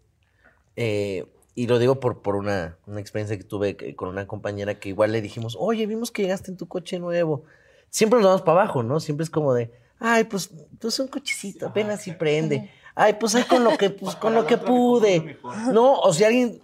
eh, 0.76 1.26
y 1.54 1.66
lo 1.66 1.78
digo 1.78 2.00
por, 2.00 2.22
por 2.22 2.36
una, 2.36 2.78
una 2.86 3.00
experiencia 3.00 3.36
que 3.36 3.44
tuve 3.44 3.94
con 3.96 4.08
una 4.08 4.26
compañera 4.26 4.78
que 4.78 4.88
igual 4.88 5.12
le 5.12 5.20
dijimos, 5.20 5.56
oye, 5.58 5.86
vimos 5.86 6.10
que 6.10 6.22
llegaste 6.22 6.50
en 6.50 6.56
tu 6.56 6.68
coche 6.68 6.98
nuevo. 6.98 7.44
Siempre 7.90 8.18
nos 8.18 8.28
vamos 8.28 8.42
para 8.42 8.62
abajo, 8.62 8.82
¿no? 8.82 9.00
Siempre 9.00 9.24
es 9.24 9.30
como 9.30 9.52
de, 9.52 9.72
ay, 9.98 10.24
pues, 10.24 10.50
pues 10.78 10.98
un 11.00 11.08
cochecito, 11.08 11.66
apenas 11.66 12.02
si 12.02 12.12
prende. 12.12 12.70
Ay, 12.94 13.16
pues 13.20 13.34
ahí 13.34 13.44
con 13.44 13.64
lo 13.64 13.76
que, 13.76 13.90
pues, 13.90 14.14
con 14.20 14.34
lo 14.34 14.46
que 14.46 14.56
pude. 14.56 15.38
No, 15.72 16.00
o 16.00 16.12
si 16.12 16.24
alguien 16.24 16.60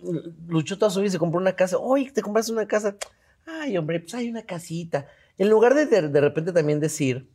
luchó 0.49 0.79
toda 0.79 0.91
su 0.91 1.01
vida 1.01 1.09
y 1.09 1.13
se 1.13 1.19
compró 1.19 1.41
una 1.41 1.57
casa, 1.57 1.79
oye, 1.79 2.11
te 2.13 2.23
compraste 2.23 2.53
una 2.53 2.67
casa. 2.67 2.97
Ay, 3.45 3.77
hombre, 3.77 4.01
pues 4.01 4.15
hay 4.15 4.31
una 4.31 4.43
casita. 4.43 5.07
En 5.37 5.51
lugar 5.51 5.75
de 5.75 5.87
de, 5.87 6.09
de 6.09 6.21
repente 6.21 6.53
también 6.53 6.81
decir, 6.81 7.29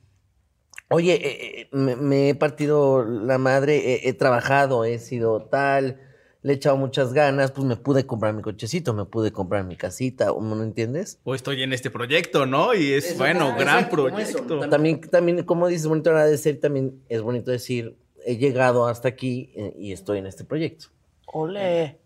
Oye, 0.94 1.14
eh, 1.14 1.62
eh, 1.62 1.70
me, 1.72 1.96
me 1.96 2.30
he 2.30 2.36
partido 2.36 3.06
la 3.06 3.38
madre, 3.38 4.10
he 4.10 4.12
trabajado, 4.12 4.84
he 4.84 5.00
sido 5.00 5.44
tal, 5.44 6.02
le 6.44 6.54
he 6.54 6.56
echado 6.56 6.78
muchas 6.78 7.14
ganas, 7.14 7.52
pues 7.52 7.66
me 7.68 7.76
pude 7.76 8.06
comprar 8.06 8.34
mi 8.34 8.42
cochecito, 8.42 8.94
me 8.94 9.06
pude 9.06 9.32
comprar 9.32 9.64
mi 9.64 9.76
casita, 9.76 10.32
¿o 10.32 10.42
¿no 10.42 10.62
entiendes? 10.64 11.20
O 11.24 11.36
estoy 11.36 11.62
en 11.62 11.74
este 11.74 11.92
proyecto, 11.92 12.46
¿no? 12.46 12.74
Y 12.74 12.94
es, 12.94 13.18
bueno, 13.18 13.56
gran 13.58 13.90
proyecto. 13.90 14.68
También, 14.70 15.02
también, 15.02 15.44
como 15.44 15.68
dices, 15.68 15.88
bonito 15.88 16.10
agradecer, 16.10 16.60
también 16.60 17.02
es 17.10 17.22
bonito 17.22 17.52
decir, 17.52 17.96
he 18.26 18.38
llegado 18.38 18.88
hasta 18.88 19.08
aquí 19.08 19.52
eh, 19.56 19.74
y 19.78 19.92
estoy 19.92 20.18
en 20.20 20.26
este 20.26 20.44
proyecto. 20.44 20.88
Ole. 21.28 22.00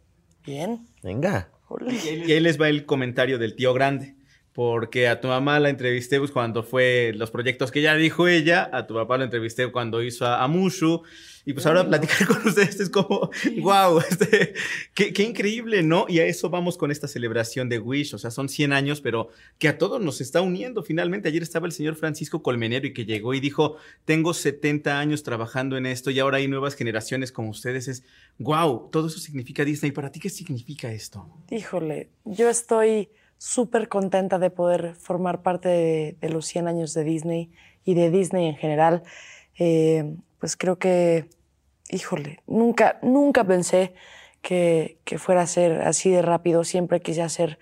Bien. 0.46 0.86
Venga. 1.02 1.50
Y 1.82 2.32
ahí 2.32 2.40
les 2.40 2.60
va 2.60 2.70
el 2.70 2.86
comentario 2.86 3.40
del 3.40 3.56
tío 3.56 3.74
grande. 3.74 4.16
Porque 4.54 5.10
a 5.10 5.20
tu 5.20 5.28
mamá 5.28 5.60
la 5.60 5.70
entrevisté 5.70 6.18
pues, 6.18 6.32
cuando 6.32 6.64
fue 6.64 7.12
los 7.14 7.30
proyectos 7.30 7.72
que 7.72 7.82
ya 7.82 7.94
dijo 7.96 8.30
ella, 8.30 8.70
a 8.72 8.88
tu 8.88 8.94
papá 8.94 9.18
lo 9.18 9.26
entrevisté 9.26 9.70
cuando 9.70 10.02
hizo 10.02 10.26
a, 10.26 10.42
a 10.42 10.48
Mushu, 10.48 11.04
y 11.46 11.54
pues 11.54 11.66
ahora 11.68 11.88
platicar 11.88 12.28
con 12.28 12.48
ustedes 12.48 12.80
es 12.80 12.90
como, 12.90 13.30
wow, 13.62 14.00
este, 14.10 14.54
qué, 14.96 15.14
qué 15.14 15.24
increíble, 15.24 15.84
¿no? 15.84 16.06
Y 16.10 16.20
a 16.20 16.26
eso 16.26 16.50
vamos 16.50 16.78
con 16.78 16.92
esta 16.92 17.08
celebración 17.08 17.70
de 17.70 17.78
Wish, 17.78 18.16
o 18.16 18.18
sea, 18.18 18.32
son 18.32 18.50
100 18.50 18.74
años, 18.74 19.00
pero 19.00 19.30
que 19.60 19.68
a 19.68 19.78
todos 19.78 20.02
nos 20.02 20.22
está 20.22 20.42
uniendo 20.42 20.84
finalmente. 20.84 21.30
Ayer 21.30 21.44
estaba 21.44 21.68
el 21.68 21.72
señor 21.72 21.96
Francisco 21.96 22.42
Colmenero 22.42 22.88
y 22.88 22.94
que 22.94 23.06
llegó 23.06 23.36
y 23.36 23.40
dijo, 23.40 23.78
tengo 24.06 24.34
70 24.34 25.00
años 25.00 25.22
trabajando 25.22 25.78
en 25.78 25.86
esto 25.86 26.10
y 26.10 26.20
ahora 26.20 26.38
hay 26.38 26.48
nuevas 26.48 26.74
generaciones 26.74 27.32
como 27.32 27.52
ustedes. 27.52 27.88
Es, 27.88 28.04
wow, 28.40 28.90
todo 28.92 29.08
eso 29.08 29.20
significa 29.20 29.64
Disney. 29.64 29.92
¿Para 29.92 30.12
ti 30.12 30.20
qué 30.20 30.30
significa 30.30 30.92
esto? 30.92 31.30
Híjole, 31.52 32.10
yo 32.26 32.50
estoy 32.50 33.10
súper 33.38 33.88
contenta 33.88 34.40
de 34.40 34.50
poder 34.50 34.96
formar 34.96 35.44
parte 35.44 35.70
de, 35.70 36.18
de 36.20 36.30
los 36.30 36.48
100 36.48 36.68
años 36.68 36.94
de 36.96 37.04
Disney 37.04 37.52
y 37.84 37.94
de 37.94 38.10
Disney 38.10 38.48
en 38.48 38.56
general. 38.56 39.04
Eh, 39.60 40.16
pues 40.40 40.58
creo 40.58 40.78
que, 40.78 41.30
híjole, 41.90 42.42
nunca, 42.48 43.00
nunca 43.02 43.44
pensé 43.44 43.94
que, 44.42 45.00
que 45.06 45.18
fuera 45.18 45.42
a 45.42 45.48
ser 45.48 45.82
así 45.82 46.10
de 46.10 46.22
rápido. 46.22 46.64
Siempre 46.64 47.02
quise 47.02 47.22
hacer 47.22 47.60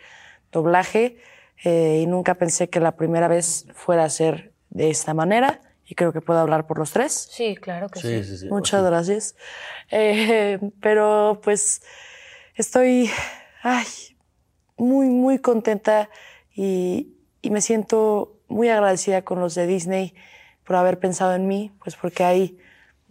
doblaje 0.51 1.17
eh, 1.63 1.99
y 2.01 2.07
nunca 2.07 2.35
pensé 2.35 2.69
que 2.69 2.79
la 2.79 2.95
primera 2.95 3.27
vez 3.27 3.65
fuera 3.73 4.03
a 4.03 4.09
ser 4.09 4.53
de 4.69 4.89
esta 4.89 5.13
manera. 5.13 5.61
Y 5.85 5.95
creo 5.95 6.13
que 6.13 6.21
puedo 6.21 6.39
hablar 6.39 6.65
por 6.65 6.79
los 6.79 6.91
tres. 6.91 7.27
Sí, 7.31 7.55
claro 7.55 7.89
que 7.89 7.99
sí. 7.99 8.47
Muchas 8.49 8.83
gracias. 8.83 9.35
Eh, 9.91 10.59
pero 10.81 11.41
pues 11.43 11.81
estoy 12.55 13.09
ay, 13.63 13.85
muy, 14.77 15.07
muy 15.07 15.39
contenta 15.39 16.09
y, 16.53 17.15
y 17.41 17.49
me 17.49 17.61
siento 17.61 18.37
muy 18.47 18.69
agradecida 18.69 19.23
con 19.23 19.39
los 19.39 19.55
de 19.55 19.65
Disney 19.65 20.13
por 20.63 20.75
haber 20.75 20.99
pensado 20.99 21.33
en 21.33 21.47
mí, 21.47 21.71
pues 21.83 21.95
porque 21.95 22.23
hay 22.23 22.57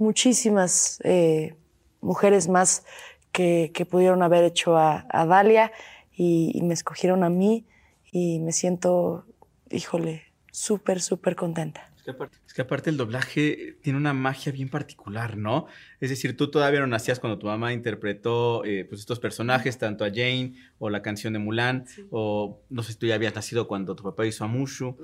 muchísimas 0.03 1.01
eh, 1.05 1.55
mujeres 2.01 2.49
más 2.49 2.85
que, 3.31 3.71
pudieron 3.91 4.23
haber 4.23 4.45
hecho 4.45 4.77
a, 4.77 5.07
a 5.09 5.27
Dalia 5.27 5.73
y, 6.13 6.53
y 6.55 6.63
me 6.63 6.75
escogieron 6.75 7.25
a 7.25 7.31
mí 7.31 7.67
y 8.11 8.41
me 8.41 8.53
siento, 8.53 9.25
híjole, 9.71 10.23
súper, 10.51 11.01
súper 11.01 11.35
contenta. 11.35 11.92
Es 12.03 12.07
que, 12.07 12.11
aparte, 12.11 12.39
es 12.45 12.53
que 12.53 12.63
aparte 12.63 12.91
el 12.91 12.97
doblaje 12.97 13.77
tiene 13.81 13.97
una 13.97 14.13
magia 14.13 14.51
bien 14.51 14.69
particular, 14.69 15.37
¿no? 15.37 15.67
Es 16.01 16.11
decir, 16.11 16.37
tú 16.37 16.51
todavía 16.51 16.81
no 16.81 16.89
nacías 16.89 17.21
cuando 17.21 17.39
tu 17.39 17.47
mamá 17.47 17.73
interpretó 17.73 18.65
eh, 18.65 18.85
pues 18.89 19.01
estos 19.01 19.21
personajes, 19.21 19.79
tanto 19.79 20.05
a 20.05 20.09
Jane 20.09 20.55
o 20.81 20.91
la 20.91 21.01
canción 21.01 21.33
de 21.33 21.39
Mulan, 21.39 21.85
o 22.11 22.61
no 22.71 22.83
sé 22.83 22.95
si 22.95 22.99
tú 22.99 23.07
ya 23.07 23.15
habías 23.15 23.37
nacido 23.37 23.69
cuando 23.69 23.95
tu 23.95 24.03
papá 24.03 24.27
hizo 24.27 24.43
a 24.43 24.49
Mushu. 24.49 24.97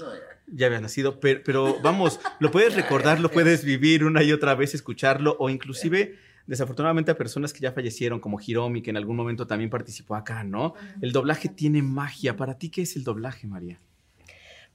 Ya 0.48 0.66
habías 0.66 0.82
nacido, 0.82 1.20
pero, 1.20 1.40
pero 1.44 1.80
vamos, 1.80 2.18
lo 2.40 2.50
puedes 2.50 2.74
recordar, 2.74 3.20
lo 3.20 3.30
puedes 3.30 3.64
vivir 3.64 4.02
una 4.02 4.24
y 4.24 4.32
otra 4.32 4.56
vez, 4.56 4.74
escucharlo, 4.74 5.36
o 5.38 5.50
inclusive, 5.50 6.18
desafortunadamente, 6.48 7.12
a 7.12 7.16
personas 7.16 7.52
que 7.52 7.60
ya 7.60 7.70
fallecieron, 7.70 8.18
como 8.18 8.40
Hiromi, 8.44 8.82
que 8.82 8.90
en 8.90 8.96
algún 8.96 9.14
momento 9.14 9.46
también 9.46 9.70
participó 9.70 10.16
acá, 10.16 10.42
¿no? 10.42 10.74
El 11.00 11.12
doblaje 11.12 11.48
tiene 11.48 11.80
magia. 11.80 12.36
¿Para 12.36 12.58
ti 12.58 12.70
qué 12.70 12.82
es 12.82 12.96
el 12.96 13.04
doblaje, 13.04 13.46
María? 13.46 13.78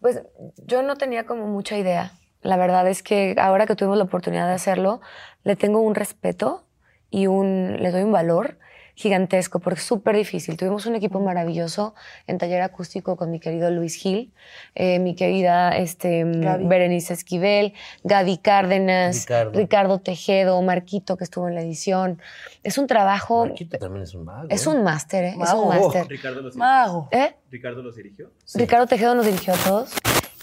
Pues 0.04 0.22
yo 0.58 0.84
no 0.84 0.98
tenía 0.98 1.26
como 1.26 1.48
mucha 1.48 1.78
idea. 1.78 2.12
La 2.42 2.58
verdad 2.58 2.86
es 2.90 3.04
que 3.04 3.36
ahora 3.40 3.66
que 3.66 3.74
tuvimos 3.78 3.98
la 3.98 4.04
oportunidad 4.04 4.48
de 4.48 4.54
hacerlo, 4.54 5.00
le 5.46 5.56
tengo 5.56 5.80
un 5.80 5.96
respeto 5.96 6.68
y 7.10 7.28
un, 7.28 7.78
le 7.80 7.90
doy 7.90 8.04
un 8.04 8.12
valor 8.12 8.60
gigantesco 8.96 9.60
porque 9.60 9.80
es 9.80 9.86
súper 9.86 10.16
difícil. 10.16 10.58
Tuvimos 10.58 10.86
un 10.86 10.96
equipo 10.96 11.20
maravilloso 11.20 11.96
en 12.28 12.38
taller 12.38 12.62
acústico 12.62 13.16
con 13.16 13.32
mi 13.32 13.40
querido 13.40 13.72
Luis 13.72 13.96
Gil, 13.96 14.32
eh, 14.76 15.00
mi 15.00 15.16
querida 15.16 15.76
este, 15.76 16.24
Gaby. 16.26 16.66
Berenice 16.66 17.14
Esquivel, 17.14 17.74
Gaby 18.04 18.38
Cárdenas, 18.38 19.22
Ricardo. 19.22 19.52
Ricardo 19.60 20.00
Tejedo, 20.00 20.62
Marquito 20.62 21.18
que 21.18 21.24
estuvo 21.24 21.48
en 21.48 21.56
la 21.56 21.62
edición. 21.62 22.22
Es 22.64 22.78
un 22.78 22.88
trabajo... 22.88 23.48
Marquito 23.48 23.78
también 23.78 24.04
es 24.04 24.14
un 24.14 24.26
mago. 24.26 24.48
Es 24.50 24.66
¿eh? 24.66 24.70
un 24.70 24.84
máster, 24.84 25.24
¿eh? 25.26 25.36
Es 25.42 25.54
un 25.54 25.68
máster. 25.70 26.08
Ricardo 26.08 26.42
los, 26.42 26.56
Mago. 26.56 27.10
¿Eh? 27.12 27.36
¿Ricardo 27.50 27.82
los 27.82 27.96
dirigió? 27.96 28.32
Ricardo 28.56 28.88
Tejedo 28.88 29.16
nos 29.16 29.26
dirigió 29.26 29.54
a 29.54 29.58
todos 29.58 29.94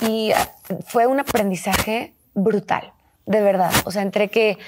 y 0.02 0.33
ah, 0.33 0.50
fue 0.87 1.07
un 1.07 1.21
aprendizaje 1.21 2.14
brutal, 2.35 2.92
de 3.26 3.40
verdad. 3.40 3.73
O 3.85 3.90
sea, 3.90 4.02
entre 4.02 4.28
que 4.28 4.59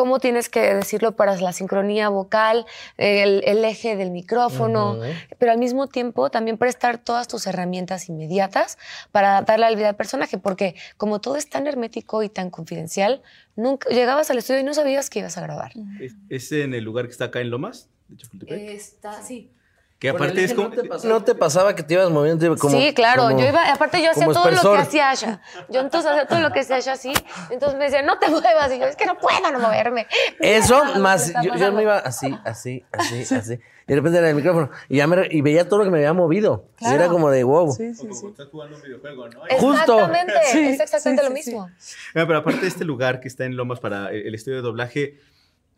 cómo 0.00 0.18
tienes 0.18 0.48
que 0.48 0.74
decirlo 0.76 1.14
para 1.14 1.36
la 1.36 1.52
sincronía 1.52 2.08
vocal, 2.08 2.64
el, 2.96 3.42
el 3.44 3.62
eje 3.66 3.96
del 3.96 4.10
micrófono, 4.10 4.98
pero 5.38 5.52
al 5.52 5.58
mismo 5.58 5.88
tiempo 5.88 6.30
también 6.30 6.56
prestar 6.56 6.96
todas 6.96 7.28
tus 7.28 7.46
herramientas 7.46 8.08
inmediatas 8.08 8.78
para 9.12 9.42
darle 9.42 9.68
la 9.68 9.76
vida 9.76 9.90
al 9.90 9.96
personaje, 9.96 10.38
porque 10.38 10.74
como 10.96 11.20
todo 11.20 11.36
es 11.36 11.50
tan 11.50 11.66
hermético 11.66 12.22
y 12.22 12.30
tan 12.30 12.48
confidencial, 12.48 13.20
nunca 13.56 13.90
llegabas 13.90 14.30
al 14.30 14.38
estudio 14.38 14.60
y 14.60 14.64
no 14.64 14.72
sabías 14.72 15.10
que 15.10 15.18
ibas 15.18 15.36
a 15.36 15.42
grabar. 15.42 15.72
¿Es, 16.00 16.14
es 16.30 16.50
en 16.52 16.72
el 16.72 16.82
lugar 16.82 17.04
que 17.04 17.12
está 17.12 17.26
acá 17.26 17.42
en 17.42 17.50
Lomas? 17.50 17.90
De 18.08 18.16
Chapultepec. 18.16 18.58
Está, 18.70 19.22
sí. 19.22 19.50
Que 20.00 20.08
aparte 20.08 20.42
es 20.42 20.54
como... 20.54 20.70
¿No 21.04 21.22
te 21.22 21.34
pasaba 21.34 21.76
que 21.76 21.82
te 21.82 21.94
ibas 21.94 22.10
moviendo 22.10 22.56
como 22.56 22.76
sí, 22.76 22.92
claro. 22.94 23.24
como- 23.24 23.38
yo 23.38 23.46
iba, 23.46 23.70
aparte 23.70 24.02
yo 24.02 24.10
hacía 24.10 24.24
como 24.26 24.34
todo 24.34 24.50
lo 24.50 24.72
que 24.72 24.78
hacía 24.78 25.10
Asha. 25.10 25.40
Yo 25.68 25.80
entonces 25.80 26.10
hacía 26.10 26.26
todo 26.26 26.40
lo 26.40 26.50
que 26.52 26.60
hacía 26.60 26.76
Asha 26.76 26.92
así. 26.92 27.12
Entonces 27.50 27.78
me 27.78 27.84
decían, 27.84 28.06
no 28.06 28.18
te 28.18 28.28
muevas. 28.28 28.72
Y 28.72 28.78
yo, 28.80 28.86
es 28.86 28.96
que 28.96 29.04
no 29.06 29.18
puedo 29.18 29.38
no 29.52 29.60
moverme. 29.60 30.06
Eso, 30.40 30.82
más, 30.98 31.32
yo, 31.44 31.54
yo 31.54 31.70
me 31.72 31.82
iba 31.82 31.98
así, 31.98 32.34
así, 32.44 32.82
así, 32.92 33.34
así. 33.34 33.52
Y 33.86 33.92
de 33.92 33.96
repente 33.96 34.18
era 34.18 34.30
el 34.30 34.36
micrófono. 34.36 34.70
Y 34.88 34.96
ya 34.98 35.06
me, 35.06 35.26
y 35.30 35.42
veía 35.42 35.68
todo 35.68 35.80
lo 35.80 35.84
que 35.84 35.90
me 35.90 35.98
había 35.98 36.12
movido. 36.14 36.64
Y 36.76 36.84
Claro. 36.84 36.94
era 36.96 37.08
como 37.08 37.28
de 37.30 37.44
wow. 37.44 37.70
Estás 37.78 38.48
jugando 38.50 38.76
un 38.76 38.82
videojuego, 38.82 39.28
¿no? 39.28 39.40
Justo. 39.58 39.98
Exactamente, 39.98 40.32
Sí, 40.50 40.58
es 40.60 40.80
exactamente 40.80 41.22
sí, 41.24 41.28
lo 41.28 41.36
sí, 41.36 41.42
sí. 41.42 41.50
mismo. 41.50 41.70
Ah, 42.14 42.24
Pero 42.26 42.38
aparte 42.38 42.60
de 42.62 42.68
este 42.68 42.84
lugar 42.86 43.20
que 43.20 43.28
está 43.28 43.44
en 43.44 43.56
Lomas 43.56 43.80
para 43.80 44.10
el 44.12 44.34
estudio 44.34 44.56
de 44.58 44.62
doblaje, 44.62 45.18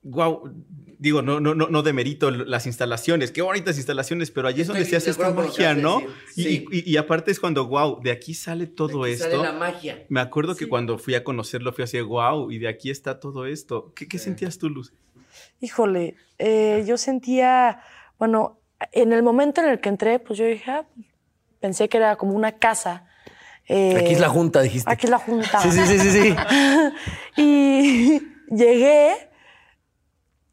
wow, 0.03 0.53
digo, 0.99 1.23
no, 1.23 1.41
no, 1.41 1.55
no, 1.55 1.69
no 1.69 1.83
demerito 1.83 2.31
las 2.31 2.67
instalaciones, 2.67 3.31
qué 3.31 3.43
bonitas 3.43 3.77
instalaciones, 3.77 4.31
pero 4.31 4.49
allí 4.49 4.61
es 4.63 4.67
donde 4.69 4.83
Estoy 4.83 5.01
se 5.01 5.11
hace 5.11 5.11
esta 5.11 5.31
magia, 5.31 5.75
¿no? 5.75 6.01
Y, 6.37 6.43
y- 6.49 6.91
y 6.93 6.97
aparte 6.97 7.31
es 7.31 7.41
cuando, 7.41 7.67
wow, 7.67 8.01
de 8.03 8.11
aquí 8.11 8.35
sale 8.35 8.67
todo 8.67 9.05
aquí 9.05 9.13
esto. 9.13 9.25
sale 9.31 9.39
la 9.43 9.53
magia. 9.53 10.05
Me 10.09 10.21
acuerdo 10.21 10.55
que 10.57 10.69
cuando 10.69 10.99
fui 10.99 11.15
a 11.15 11.23
conocerlo 11.25 11.73
fui 11.73 11.85
así, 11.85 12.01
wow, 12.01 12.51
y 12.51 12.59
de 12.59 12.69
aquí 12.69 12.91
está 12.91 13.21
todo 13.21 13.47
esto. 13.47 13.93
¿Qué, 13.95 14.07
qué 14.09 14.19
sentías 14.19 14.59
tú, 14.59 14.69
Luz? 14.69 14.93
Híjole, 15.61 16.17
eh, 16.39 16.85
yo 16.87 16.97
sentía, 16.99 17.81
bueno, 18.19 18.59
en 18.93 19.13
el 19.13 19.23
momento 19.23 19.61
en 19.61 19.69
el 19.69 19.81
que 19.81 19.89
entré, 19.89 20.19
pues 20.19 20.39
yo 20.39 20.45
dije, 20.45 20.71
ah, 20.71 20.87
pensé 21.61 21.89
que 21.89 21.97
era 21.99 22.17
como 22.17 22.33
una 22.35 22.53
casa. 22.53 23.07
eh, 23.69 23.95
Aquí 23.97 24.13
es 24.15 24.21
la 24.21 24.29
junta, 24.29 24.61
dijiste. 24.61 24.91
Aquí 24.91 25.07
es 25.07 25.11
la 25.11 25.19
junta. 25.19 25.61
Sí, 25.61 25.71
sí, 25.71 25.81
sí, 25.87 25.99
sí, 25.99 26.11
sí. 26.11 26.35
y 27.37 28.21
llegué, 28.55 29.31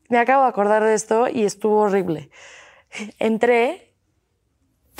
me 0.09 0.17
acabo 0.17 0.43
de 0.43 0.49
acordar 0.49 0.83
de 0.83 0.93
esto 0.93 1.27
y 1.27 1.43
estuvo 1.45 1.77
horrible. 1.81 2.29
Entré 3.19 3.93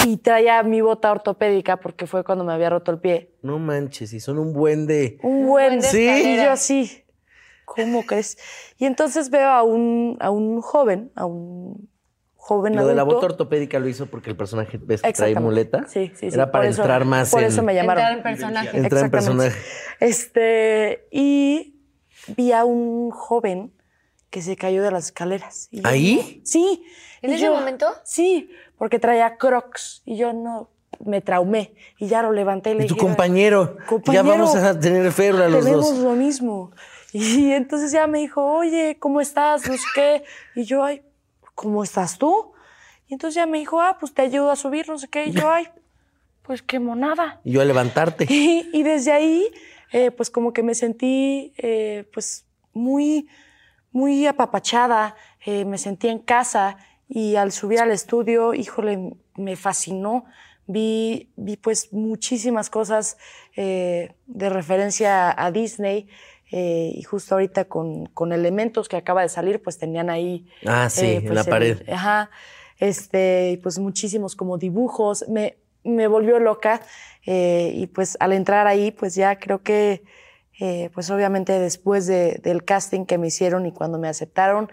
y 0.06 0.18
traía 0.18 0.64
mi 0.64 0.82
bota 0.82 1.12
ortopédica 1.12 1.78
porque 1.78 2.08
fue 2.08 2.24
cuando 2.24 2.44
me 2.46 2.54
había 2.54 2.70
roto 2.70 2.92
el 2.92 3.00
pie. 3.00 3.36
No 3.42 3.60
manches, 3.60 4.14
y 4.14 4.20
son 4.20 4.40
un 4.40 4.54
buen 4.54 4.88
de. 4.88 5.20
Un 5.24 5.48
buen 5.48 5.82
Sí. 5.82 6.08
Y 6.08 6.36
yo 6.38 6.52
así, 6.52 7.04
¿cómo 7.66 8.06
crees? 8.06 8.38
Y 8.78 8.86
entonces 8.86 9.30
veo 9.30 9.50
a 9.50 9.64
un, 9.64 10.18
a 10.22 10.30
un 10.30 10.62
joven, 10.62 11.12
a 11.16 11.26
un 11.26 11.90
joven 12.36 12.76
Lo 12.76 12.88
de 12.88 12.96
la 12.96 13.04
bota 13.04 13.26
ortopédica 13.28 13.78
lo 13.80 13.88
hizo 13.90 14.06
porque 14.06 14.30
el 14.30 14.38
personaje 14.38 14.80
ves 14.82 15.02
que 15.02 15.12
trae 15.12 15.36
muleta. 15.36 15.86
Sí, 15.88 16.12
sí, 16.16 16.30
sí. 16.30 16.36
Era 16.36 16.52
para 16.52 16.68
eso- 16.68 16.82
entrar 16.82 17.04
más 17.06 17.30
Por 17.32 17.42
en. 17.42 17.48
eso 17.50 17.62
me 17.64 17.76
llamaron. 17.76 18.04
Entrar 18.04 18.18
en 18.18 18.24
personaje. 18.24 18.78
Entrar 18.78 19.04
en 19.06 19.12
personaje. 19.12 19.58
Este, 20.00 21.08
y 21.12 21.76
vi 22.38 22.52
a 22.54 22.64
un 22.64 23.12
joven 23.12 23.74
que 24.30 24.42
se 24.42 24.56
cayó 24.56 24.84
de 24.84 24.92
las 24.92 25.06
escaleras. 25.06 25.68
Y 25.72 25.82
yo, 25.82 25.88
¿Ahí? 25.88 26.42
Sí. 26.46 26.84
¿En 27.22 27.32
Y 27.32 27.36
ese 27.36 27.46
yo- 27.46 27.54
momento? 27.56 27.88
Sí, 28.04 28.50
porque 28.78 29.00
traía 29.00 29.38
crocs 29.38 30.02
y 30.06 30.18
yo 30.18 30.34
no 30.34 30.70
me 31.06 31.22
traumé 31.22 31.74
y 31.98 32.08
ya 32.08 32.22
lo 32.22 32.32
levanté 32.32 32.72
y 32.72 32.74
le 32.76 32.84
Y 32.86 32.88
tu 32.88 32.96
dije, 32.96 33.06
compañero. 33.06 33.78
Ya 33.80 33.86
Compañero, 33.86 34.26
vamos 34.28 34.56
a 34.56 34.80
tener 34.80 35.12
férula 35.12 35.48
los 35.50 35.64
tenemos 35.66 35.90
dos. 35.96 36.00
lo 36.04 36.12
mismo. 36.14 36.72
Y 37.14 37.52
entonces 37.52 37.92
ya 37.92 38.06
me 38.08 38.20
dijo, 38.20 38.44
oye, 38.44 38.98
¿cómo 39.00 39.20
estás? 39.22 39.68
No 39.68 39.74
sé 39.76 39.84
qué. 39.96 40.24
Y 40.56 40.64
yo, 40.66 40.84
ay, 40.84 41.02
¿cómo 41.56 41.84
estás 41.84 42.18
tú? 42.18 42.52
Y 43.08 43.14
entonces 43.14 43.36
ya 43.36 43.46
me 43.48 43.58
dijo, 43.58 43.82
ah, 43.82 43.98
pues 44.00 44.14
te 44.14 44.22
ayudo 44.22 44.52
a 44.52 44.56
subir, 44.56 44.88
no 44.88 44.98
sé 45.00 45.08
qué. 45.08 45.26
Y 45.26 45.32
yo, 45.32 45.52
ay, 45.52 45.70
pues 46.44 46.62
qué 46.62 46.80
monada. 46.80 47.42
Y 47.44 47.54
yo 47.54 47.62
a 47.62 47.66
levantarte. 47.66 48.26
Y, 48.30 48.70
y 48.74 48.84
desde 48.84 49.12
ahí, 49.12 49.48
eh, 49.92 50.12
pues 50.12 50.30
como 50.30 50.54
que 50.54 50.62
me 50.64 50.76
sentí, 50.76 51.54
eh, 51.58 52.08
pues 52.14 52.46
muy, 52.74 53.28
muy 53.92 54.26
apapachada, 54.28 55.16
eh, 55.46 55.66
me 55.66 55.78
sentí 55.78 56.08
en 56.10 56.20
casa 56.20 56.78
y 57.08 57.36
al 57.36 57.52
subir 57.52 57.80
al 57.80 57.92
estudio, 57.92 58.54
híjole, 58.54 59.14
me 59.36 59.56
fascinó. 59.56 60.26
Vi, 60.68 61.32
vi 61.36 61.58
pues 61.58 61.92
muchísimas 61.94 62.70
cosas 62.70 63.18
eh, 63.56 64.14
de 64.28 64.50
referencia 64.50 65.34
a 65.44 65.52
Disney 65.52 66.08
eh, 66.52 66.92
y 66.94 67.02
justo 67.02 67.34
ahorita 67.36 67.66
con, 67.66 68.06
con 68.08 68.32
Elementos 68.34 68.88
que 68.88 68.96
acaba 68.98 69.24
de 69.24 69.30
salir, 69.30 69.62
pues 69.64 69.80
tenían 69.80 70.12
ahí... 70.12 70.46
Ah, 70.68 70.88
sí, 70.90 71.16
en 71.24 71.34
la 71.34 71.42
el- 71.42 71.48
pared. 71.48 71.90
Ajá, 71.90 72.30
este, 72.78 73.60
pues 73.64 73.80
muchísimos 73.80 74.36
como 74.36 74.60
dibujos. 74.60 75.26
Me, 75.28 75.58
me 75.84 76.06
volvió 76.08 76.40
loca 76.40 76.82
y 77.26 77.88
pues 77.88 78.18
al 78.20 78.34
entrar 78.34 78.66
ahí, 78.68 78.92
pues 78.92 79.16
ya 79.16 79.40
creo 79.40 79.62
que, 79.64 80.04
eh, 80.60 80.90
pues 80.94 81.10
obviamente 81.10 81.58
después 81.60 82.06
de- 82.08 82.40
del 82.44 82.64
casting 82.66 83.06
que 83.06 83.18
me 83.18 83.28
hicieron 83.28 83.66
y 83.66 83.72
cuando 83.72 83.98
me 83.98 84.08
aceptaron, 84.10 84.70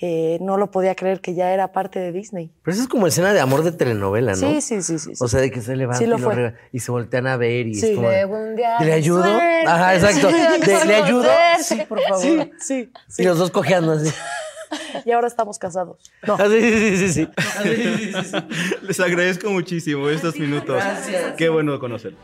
eh, 0.00 0.36
no 0.42 0.58
lo 0.58 0.70
podía 0.70 0.94
creer 0.94 1.20
que 1.22 1.34
ya 1.34 1.52
era 1.54 1.72
parte 1.72 1.98
de 1.98 2.12
Disney. 2.12 2.50
Pero 2.62 2.74
eso 2.74 2.82
es 2.82 2.88
como 2.88 3.06
escena 3.06 3.32
de 3.32 3.40
amor 3.40 3.62
de 3.64 3.72
telenovela, 3.72 4.32
¿no? 4.32 4.36
Sí, 4.36 4.60
sí, 4.60 4.82
sí, 4.82 4.98
sí. 4.98 5.14
sí. 5.14 5.24
O 5.24 5.28
sea, 5.28 5.40
de 5.40 5.50
que 5.50 5.62
se 5.62 5.74
levanta 5.74 5.98
Sí 5.98 6.06
lo 6.06 6.18
y, 6.18 6.20
lo 6.20 6.52
y 6.70 6.80
se 6.80 6.90
voltean 6.92 7.26
a 7.26 7.38
ver 7.38 7.66
y 7.66 7.74
Sí. 7.74 7.90
es 7.90 7.94
como. 7.96 8.10
¿Le 8.10 8.92
ayudo? 8.92 9.22
suerte, 9.24 9.66
Ajá, 9.66 9.94
exacto. 9.94 10.28
De- 10.28 10.84
¿Le 10.84 10.94
ayudo? 10.96 11.28
Sí, 11.62 11.82
por 11.88 12.00
favor. 12.02 12.20
Sí, 12.20 12.50
sí, 12.60 12.90
sí. 13.08 13.22
Y 13.22 13.24
los 13.24 13.38
dos 13.38 13.50
cojeando 13.50 13.92
así. 13.92 14.10
Y 15.06 15.12
ahora 15.12 15.28
estamos 15.28 15.58
casados. 15.58 15.96
No. 16.26 16.34
Ah, 16.38 16.46
sí, 16.50 16.60
sí, 16.60 16.96
sí, 16.98 17.08
sí. 17.12 17.28
Sí, 17.62 17.68
sí, 17.74 18.12
sí, 18.12 18.22
sí. 18.24 18.76
Les 18.82 19.00
agradezco 19.00 19.50
muchísimo 19.50 20.10
estos 20.10 20.38
minutos. 20.38 20.76
Gracias. 20.76 21.32
Qué 21.38 21.48
bueno 21.48 21.78
conocerlo. 21.80 22.18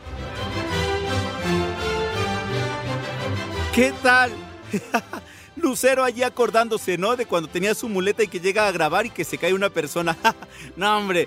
¿Qué 3.75 3.95
tal? 4.03 4.31
Lucero 5.57 6.05
allí 6.05 6.23
acordándose, 6.23 6.99
¿no? 6.99 7.17
De 7.17 7.25
cuando 7.25 7.49
tenía 7.49 7.75
su 7.75 7.89
muleta 7.89 8.23
y 8.23 8.29
que 8.29 8.39
llega 8.39 8.69
a 8.69 8.73
grabar 8.73 9.07
y 9.07 9.11
que 9.11 9.25
se 9.25 9.39
cae 9.39 9.55
una 9.55 9.71
persona. 9.71 10.15
no, 10.77 10.99
hombre. 10.99 11.27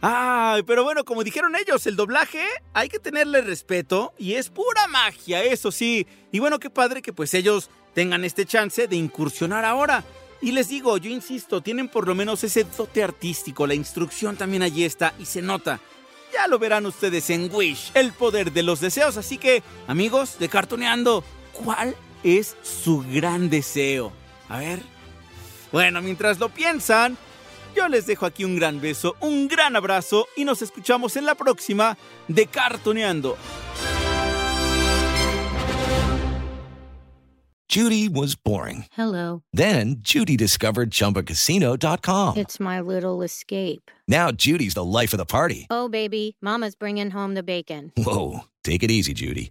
Ay, 0.00 0.64
pero 0.64 0.82
bueno, 0.82 1.04
como 1.04 1.22
dijeron 1.22 1.54
ellos, 1.54 1.86
el 1.86 1.94
doblaje 1.94 2.44
hay 2.72 2.88
que 2.88 2.98
tenerle 2.98 3.42
respeto 3.42 4.12
y 4.18 4.34
es 4.34 4.50
pura 4.50 4.88
magia, 4.88 5.44
eso 5.44 5.70
sí. 5.70 6.04
Y 6.32 6.40
bueno, 6.40 6.58
qué 6.58 6.68
padre 6.68 7.00
que 7.00 7.12
pues 7.12 7.32
ellos 7.32 7.70
tengan 7.94 8.24
este 8.24 8.44
chance 8.44 8.88
de 8.88 8.96
incursionar 8.96 9.64
ahora. 9.64 10.02
Y 10.42 10.50
les 10.50 10.68
digo, 10.68 10.98
yo 10.98 11.10
insisto, 11.10 11.60
tienen 11.60 11.88
por 11.88 12.08
lo 12.08 12.16
menos 12.16 12.42
ese 12.42 12.64
dote 12.64 13.04
artístico, 13.04 13.68
la 13.68 13.74
instrucción 13.74 14.36
también 14.36 14.64
allí 14.64 14.84
está 14.84 15.14
y 15.20 15.26
se 15.26 15.42
nota. 15.42 15.78
Ya 16.32 16.48
lo 16.48 16.58
verán 16.58 16.86
ustedes 16.86 17.30
en 17.30 17.54
Wish, 17.54 17.92
el 17.94 18.12
poder 18.12 18.52
de 18.52 18.64
los 18.64 18.80
deseos. 18.80 19.16
Así 19.16 19.38
que, 19.38 19.62
amigos 19.86 20.40
de 20.40 20.48
Cartoneando, 20.48 21.22
¿cuál 21.54 21.96
es 22.22 22.56
su 22.62 23.04
gran 23.10 23.48
deseo? 23.48 24.12
A 24.48 24.58
ver. 24.58 24.82
Bueno, 25.72 26.02
mientras 26.02 26.38
lo 26.38 26.48
piensan, 26.48 27.16
yo 27.74 27.88
les 27.88 28.06
dejo 28.06 28.26
aquí 28.26 28.44
un 28.44 28.56
gran 28.56 28.80
beso, 28.80 29.16
un 29.20 29.48
gran 29.48 29.74
abrazo 29.76 30.26
y 30.36 30.44
nos 30.44 30.62
escuchamos 30.62 31.16
en 31.16 31.26
la 31.26 31.34
próxima 31.34 31.96
de 32.28 32.46
Cartoneando. 32.46 33.36
Judy 37.68 38.08
was 38.08 38.36
boring. 38.36 38.84
Hello. 38.92 39.42
Then 39.52 39.96
Judy 39.98 40.36
discovered 40.36 40.92
ChumbaCasino.com. 40.92 42.36
It's 42.36 42.60
my 42.60 42.80
little 42.80 43.20
escape. 43.22 43.90
Now 44.06 44.30
Judy's 44.30 44.74
the 44.74 44.84
life 44.84 45.12
of 45.12 45.18
the 45.18 45.26
party. 45.26 45.66
Oh, 45.70 45.88
baby, 45.88 46.36
Mama's 46.40 46.76
bringing 46.76 47.10
home 47.10 47.34
the 47.34 47.42
bacon. 47.42 47.90
Whoa, 47.96 48.44
take 48.62 48.84
it 48.84 48.92
easy, 48.92 49.12
Judy. 49.12 49.50